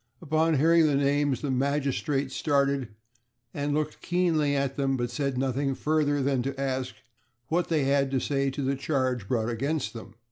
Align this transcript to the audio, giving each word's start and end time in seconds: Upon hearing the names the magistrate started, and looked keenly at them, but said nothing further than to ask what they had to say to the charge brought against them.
Upon 0.19 0.55
hearing 0.57 0.87
the 0.87 0.95
names 0.95 1.41
the 1.41 1.51
magistrate 1.51 2.31
started, 2.31 2.87
and 3.53 3.75
looked 3.75 4.01
keenly 4.01 4.55
at 4.55 4.75
them, 4.75 4.97
but 4.97 5.11
said 5.11 5.37
nothing 5.37 5.75
further 5.75 6.23
than 6.23 6.41
to 6.41 6.59
ask 6.59 6.95
what 7.49 7.67
they 7.67 7.83
had 7.83 8.09
to 8.09 8.19
say 8.19 8.49
to 8.49 8.63
the 8.63 8.75
charge 8.75 9.27
brought 9.27 9.49
against 9.49 9.93
them. 9.93 10.15